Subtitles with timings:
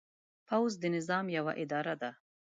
[0.47, 2.11] پوځ د نظام یوه اداره ده.